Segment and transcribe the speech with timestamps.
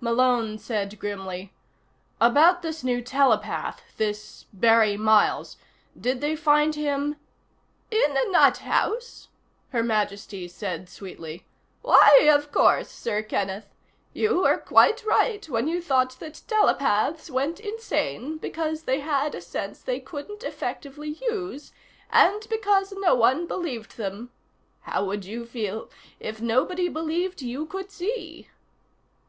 [0.00, 1.52] Malone said grimly:
[2.20, 5.58] "About this new telepath this Barry Miles.
[5.96, 7.14] Did they find him"
[7.92, 9.28] "In a nut house?"
[9.68, 11.46] Her Majesty said sweetly.
[11.82, 13.68] "Why, of course, Sir Kenneth.
[14.12, 19.40] You were quite right when you thought that telepaths went insane because they had a
[19.40, 21.72] sense they couldn't effectively use,
[22.10, 24.30] and because no one believed them.
[24.80, 28.50] How would you feel, if nobody believed you could see?"